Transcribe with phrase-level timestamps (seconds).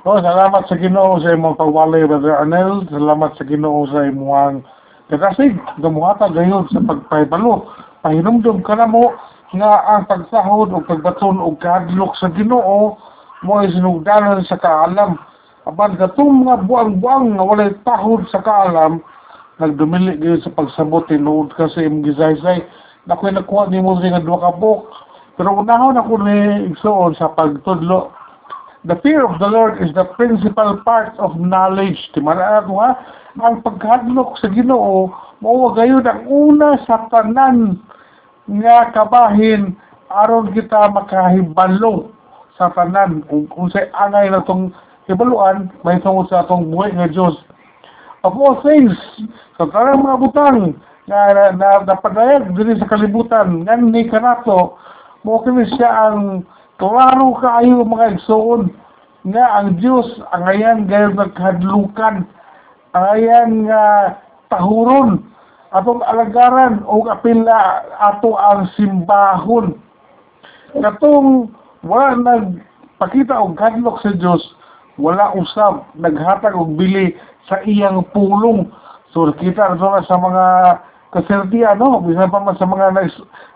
[0.00, 2.88] Oh, salamat sa Ginoo sa imong pagwalay, Brother Arnel.
[2.88, 4.64] Salamat sa Ginoo sa imong
[5.12, 5.60] katasig.
[5.76, 7.68] Gamuhata gayon sa pagpahibalo.
[8.00, 9.12] Pahinumdum ka na mo
[9.52, 12.96] nga ang pagsahod o pagbaton o kadlok sa Ginoo
[13.44, 15.20] mo ay sinugdanan sa kaalam.
[15.68, 19.04] Aban katong mga buang-buang nga walay tahod sa kaalam,
[19.60, 22.64] nagdumili gayon sa pagsabot tinuod ka sa imong gisaysay.
[23.04, 24.96] Nakoy nakuha ni mo nga duha ka book.
[25.36, 28.16] Pero unahon ako ni igsoon sa pagtudlo
[28.80, 32.00] The fear of the Lord is the principal part of knowledge.
[32.16, 32.96] Di man ako ha?
[33.36, 35.12] Ang pagkadlok sa ginoo,
[35.44, 37.76] mao gayon ang una sa tanan
[38.48, 39.76] nga kabahin
[40.08, 42.08] aron kita makahibalo
[42.56, 44.72] sa tanan kung, sa angay na tong
[45.04, 47.36] hibaluan may tungod sa atong buhay nga Diyos.
[48.24, 48.96] Of all things,
[49.60, 50.58] sa tanang mga butang
[51.04, 54.80] na, na, na napadayag din sa kalibutan, nga ni kanato,
[55.20, 56.48] mo kini siya ang
[56.80, 58.72] Klaro kaayo mga igsoon
[59.28, 62.24] nga ang Dios ang ayan gayud nagkadlukan
[62.96, 64.16] ang ayan nga
[64.48, 65.20] tahuron
[65.76, 69.76] atong alagaran o kapila ato ang simbahon.
[70.72, 71.52] Katong
[71.84, 74.40] wala nagpakita og kadlok sa Dios
[74.96, 77.12] wala usab naghatag og bili
[77.44, 78.72] sa iyang pulong.
[79.12, 80.44] So kita na sa mga
[81.10, 83.02] kasertiya no bisan pa man sa mga na,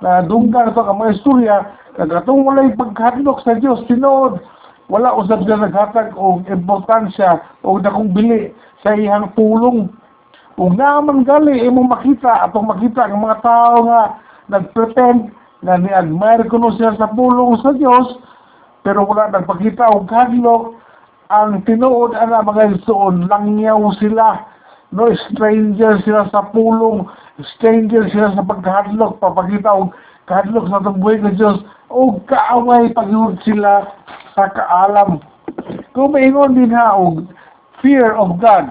[0.00, 1.56] na dunggan to mga istorya
[1.98, 4.38] kagatong walay pagkadlok sa Dios tinuod
[4.90, 8.50] wala usab na naghatag og importansya o dakong bili
[8.82, 9.86] sa iyang pulong.
[10.58, 14.02] Ug naman gali imo makita atong makita ang mga tao nga
[14.50, 15.30] nagpretend
[15.62, 18.18] nga ni-admire kuno siya sa pulong sa Dios
[18.82, 20.74] pero wala nagpakita og kadlok
[21.30, 24.42] ang tinuod ana mga igsoon langyaw sila.
[24.90, 27.06] No stranger sila sa pulong
[27.56, 29.94] stranger sila sa pagkahadlok papakita og
[30.28, 31.60] kahadlok sa itong buhay ng Diyos
[31.90, 33.88] o kaaway paghihod sila
[34.36, 35.18] sa kaalam
[35.92, 37.26] kung maingon din ha og
[37.80, 38.70] fear of God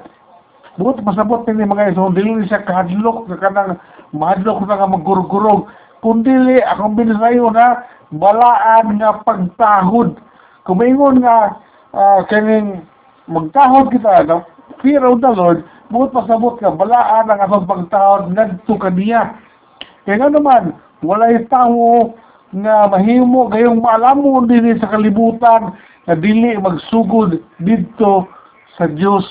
[0.80, 3.76] Buot masabot ni mga iso, dili siya kahadlok sa kanang
[4.16, 5.68] mahadlok na nga magurugurog.
[6.00, 7.84] Kundili, akong binisayo na
[8.16, 10.16] balaan nga pagtahod.
[10.64, 11.60] Kumingon nga
[11.92, 12.80] uh, kaning
[13.28, 14.48] magtahod kita, no?
[14.80, 19.38] fear of the Lord, buot pasabot ka, balaan ang atong pagtahod ngadto kaniya.
[20.06, 22.14] Kaya nga naman, walay tao
[22.50, 25.74] nga mahimo gayong maalamon din sa kalibutan
[26.10, 28.26] na dili magsugod didto
[28.74, 29.26] sa Dios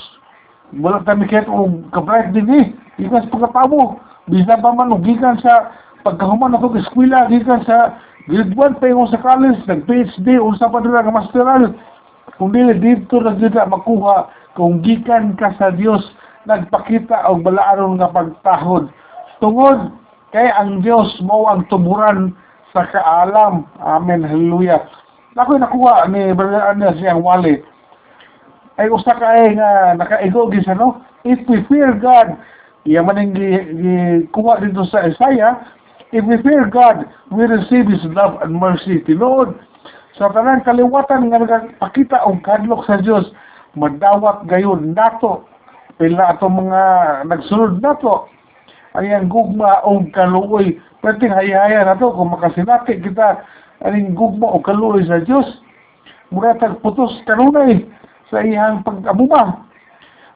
[0.77, 2.67] wala kami kahit og kabright din eh.
[3.01, 3.97] Ikas pagkatabo.
[4.29, 5.73] Bisa pa man gikan sa
[6.05, 7.97] pagkahuman ako sa eskwela, gikan sa
[8.29, 11.73] grade 1 pa sa college, nag-PhD, unsa pa dira nga masteral.
[12.37, 16.05] Kung dili dito na dito makuha, kung gikan ka sa Dios
[16.49, 18.89] nagpakita og balaaron nga pagtahod.
[19.45, 19.93] Tungod
[20.33, 22.33] kay ang Dios mo ang tuburan
[22.73, 23.69] sa kaalam.
[23.85, 24.25] Amen.
[24.25, 24.81] Hallelujah.
[25.39, 27.63] Ako nakuha ni Brother Ernest siyang wallet
[28.79, 32.39] ay usa ka ay nga nakaigo gis ano if we fear God
[32.87, 33.35] iya man ang
[34.31, 35.59] kuha dito sa Isaiah
[36.15, 37.03] if we fear God
[37.35, 39.59] we receive His love and mercy tinuod
[40.15, 43.27] sa tanang kaliwatan nga nagpakita og kadlok sa Dios
[43.75, 45.43] madawat gayon nato
[45.99, 46.83] pila ato mga
[47.27, 48.31] nagsunod nato
[48.95, 53.43] ang gugma o kaluoy pwedeng hayaya na to kung makasinati kita
[53.85, 55.47] aning gugma o kaluoy sa Dios
[56.31, 57.85] mura putos kanunay
[58.29, 59.65] sa iyang pag-amuma.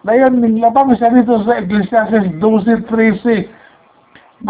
[0.02, 3.46] Dayon ning labang siya dito sa Ecclesiastes 12:13.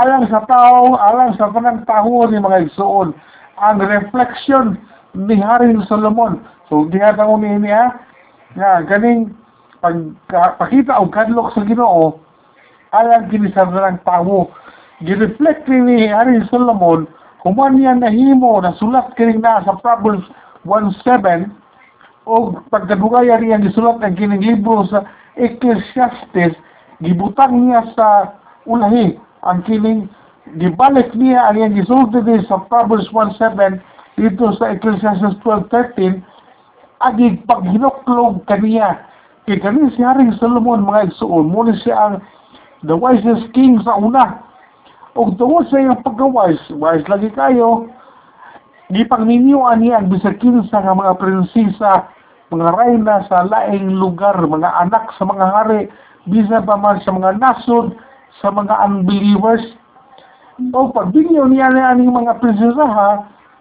[0.00, 3.12] Alang sa tao, alang sa tanang taho ni mga igsoon,
[3.60, 4.80] ang reflection
[5.12, 6.40] ni Haring Solomon.
[6.72, 8.00] So diha ta ni niya
[8.56, 9.36] nga ganing
[9.82, 12.18] pagpakita og kadlok sa Ginoo
[12.92, 14.52] alang kini sa tanang tawo.
[15.02, 17.08] Gi-reflect ni Haring Solomon
[17.42, 20.26] human niya nahimo na sulat kining na sa Proverbs
[20.62, 21.50] 1:7
[22.26, 25.02] o pagkadugaya niya gisulat ang kining libro sa
[25.34, 26.54] Ecclesiastes
[27.02, 30.06] gibutang niya sa ulahi ang kining
[30.62, 33.82] gibalik niya ang iyang gisulti din sa Proverbs 1.7
[34.14, 36.22] dito sa Ecclesiastes 12.13
[37.02, 39.02] agig paghinuklog kaniya
[39.46, 42.14] kay kani si Haring Solomon mga igsuon muna siya ang
[42.86, 44.42] the wisest king sa una
[45.18, 47.90] og tungod sa iyang pagka-wise wise lagi kayo
[48.92, 52.12] gipangninyoan niya ang bisakin sa mga prinsesa,
[52.52, 55.80] mga reyna sa laing lugar, mga anak sa mga hari,
[56.28, 57.96] bisa pa man sa mga nasod,
[58.44, 59.64] sa mga unbelievers.
[60.76, 63.10] O pagbinyo niya na aning mga prinsesa ha,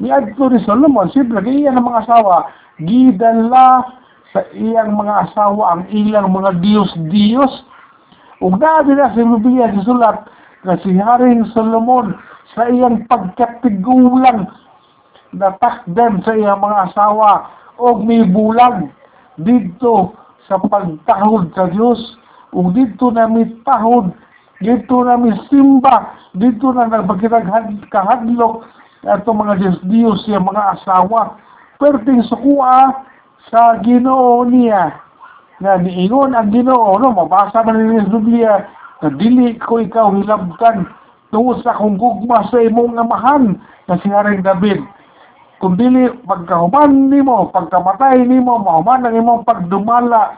[0.04, 2.52] ni Adto ni Solomon, siyempre, kaya ang mga asawa,
[2.84, 3.88] gidala
[4.32, 7.54] sa iyang mga asawa ang ilang mga Diyos-Diyos.
[8.42, 10.18] Ug na nila sa Biblia sulat
[10.66, 12.16] na si Haring Solomon
[12.56, 14.48] sa iyang pagkatigulang
[15.36, 17.48] natakdan sa iyang mga asawa
[17.80, 18.92] o may bulag
[19.40, 20.16] dito
[20.48, 22.20] sa pagtahod sa Dios
[22.52, 24.12] ug dito nami tahod
[24.60, 27.48] dito nami simba dito na nagpakita
[27.88, 28.68] kahadlok
[29.08, 31.40] ato mga Diyos Diyos siya mga asawa
[31.80, 33.08] perting sukuha
[33.50, 35.02] sa Ginoo niya.
[35.62, 38.66] Nga niingon ang Ginoo no mabasa man ni Biblia
[39.02, 40.86] na dili ko ikaw hilabtan
[41.34, 43.58] tungod sa akong gugma sa imong amahan
[43.90, 44.84] na si Haring David.
[45.62, 50.38] Kung dili pagkahuman nimo pagkamatay nimo mahuman ang imong pagdumala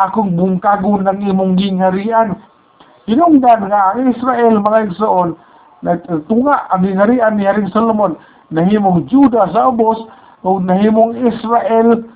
[0.00, 2.36] akong bungkagon ng imong gingharian.
[3.04, 5.36] Hinungdan nga ang Israel mga igsoon
[5.82, 8.16] nagtunga ang gingharian ni Haring Solomon
[8.52, 9.98] nahimong Juda sa ubos
[10.44, 12.06] o nahimong Israel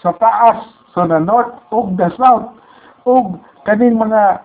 [0.00, 0.64] sa taas
[0.96, 2.50] so na north ug the south
[3.06, 3.36] ug
[3.68, 4.40] kaning mga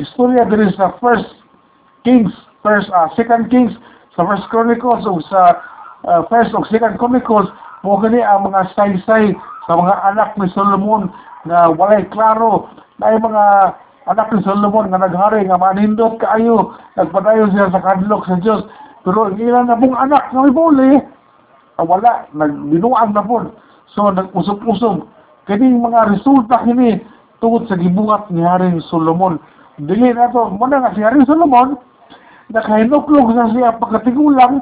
[0.00, 1.28] istorya diri sa first
[2.04, 2.32] Kings
[2.64, 3.72] first uh, second Kings
[4.16, 5.60] sa first Chronicles ug sa
[6.08, 7.48] uh, first ug second Chronicles
[7.84, 9.36] mo gani ang mga saysay
[9.68, 11.12] sa mga anak ni Solomon
[11.46, 12.66] na walay klaro
[12.98, 13.44] na mga
[14.10, 18.64] anak ni Solomon nga naghari nga manindot kaayo nagpadayon siya sa kadlok sa Dios
[19.06, 20.98] pero ang ilan na pong anak nga ibuli
[21.78, 23.44] ah, wala nagbinuang na po
[23.96, 25.08] so nag-usog-usog
[25.48, 27.00] kini mga resulta kini
[27.40, 29.40] tungod sa gibuhat ni Haring Solomon.
[29.80, 31.80] Dili na to mo na nga si Haring Solomon
[32.52, 34.60] nakahinuklog na siya pagkatigulang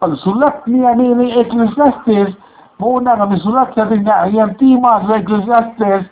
[0.00, 2.34] pagsulat niya ni, ni Ecclesiastes
[2.80, 6.08] mo na nga misulat sa nga iyang tima sa Ecclesiastes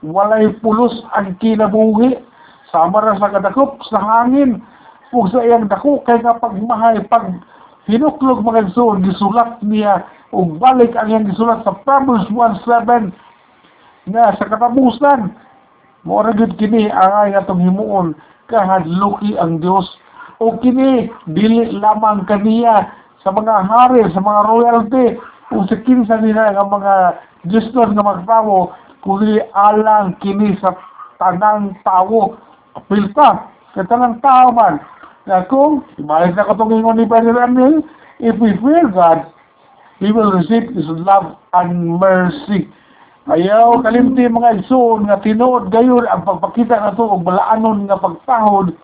[0.00, 2.16] walay pulos ang kinabuhi
[2.72, 4.64] sama ra sa kadakop sa hangin
[5.12, 7.36] ug sa iyang dako kay nga pagmahay pag
[7.86, 13.12] hinuklog mga igsoon gisulat niya ug balik ang iyang gisulat sa Proverbs 1:7
[14.08, 15.30] nga sa katapusan
[16.08, 18.16] mo ra gid kini ang ay atong himuon
[18.48, 19.86] kahadluki ang Dios
[20.40, 22.90] o kini dili lamang kaniya
[23.22, 25.06] sa mga hari sa mga royalty
[25.54, 26.94] o sa kinsa nila nga mga
[27.52, 28.72] gestor nga magtawo
[29.04, 30.74] kundi alang kini sa
[31.20, 32.34] tanang tawo
[32.88, 34.80] pilta sa tanang tao man.
[35.22, 37.86] Na kung ibalik na katong ingon ni Brother Emil
[38.18, 39.22] if we fear God
[40.00, 42.70] we will receive His love and mercy
[43.22, 48.74] Ayaw kalimti mga igsoon nga tinuod gayon ang pagpakita na to og balaanon nga pagtahod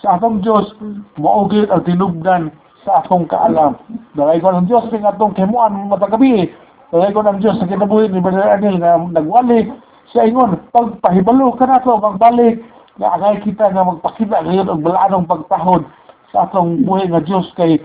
[0.00, 0.72] sa atong Dios
[1.20, 2.48] maugit ang tinubdan
[2.88, 3.76] sa atong kaalam.
[4.16, 6.48] Dalay ko ng Dios ning atong himuan matagabi.
[6.88, 9.68] Dalay ko ng Dios sa kinabuhi ni Brother Anil nga nagwali
[10.16, 12.64] sa ingon pagpahibalo ka na to magbalik
[12.96, 15.84] nga agay kita nga magpakita gayon og balaanong pagtahod
[16.32, 17.76] sa atong buhay nga Dios kay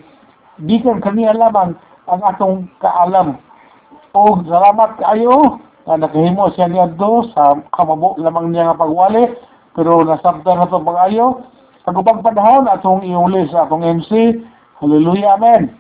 [0.66, 1.78] gikan kaniya lamang
[2.08, 3.38] ang atong kaalam.
[4.18, 5.62] O salamat kayo.
[5.88, 9.32] Na nakahimo siya niya do sa kamabo lamang niya nga pagwali.
[9.78, 11.48] Pero nasabtan na to pag-ayo
[11.88, 14.44] sa ubang panahon atong iuli sa atong MC
[14.84, 15.72] Hallelujah Amen